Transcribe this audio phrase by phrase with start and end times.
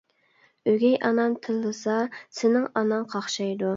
[0.71, 1.99] ئۆگەي ئانام تىللىسا،
[2.39, 3.69] سېنىڭ ئاناڭ قاقشايدۇ.